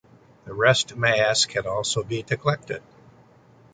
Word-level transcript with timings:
The 0.45 0.53
rest 0.55 0.95
mass 0.95 1.45
can 1.45 1.67
also 1.67 2.01
be 2.01 2.25
neglected. 2.27 2.81